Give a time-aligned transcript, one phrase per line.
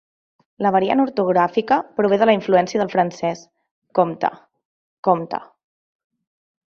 [0.65, 3.43] La variant ortogràfica prové de la influència del francès
[3.99, 4.33] "compte"
[5.09, 5.43] ("compte").